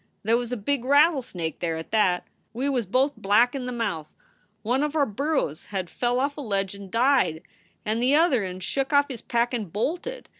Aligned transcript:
There 0.23 0.35
was 0.35 0.51
a 0.51 0.57
big 0.57 0.83
rattlesnake 0.83 1.59
there 1.59 1.77
at 1.77 1.91
that. 1.91 2.25
We 2.53 2.67
was 2.69 2.87
both 2.87 3.15
black 3.15 3.53
in 3.53 3.67
the 3.67 3.71
mouth. 3.71 4.07
One 4.63 4.81
of 4.81 4.95
our 4.95 5.05
burros 5.05 5.65
had 5.65 5.91
fell 5.91 6.19
off 6.19 6.37
a 6.37 6.41
ledge 6.41 6.73
and 6.73 6.89
died, 6.89 7.43
and 7.85 8.01
the 8.01 8.15
other 8.15 8.43
n 8.43 8.61
shook 8.61 8.91
off 8.91 9.09
his 9.09 9.21
pack 9.21 9.53
and 9.53 9.71
bolted. 9.71 10.29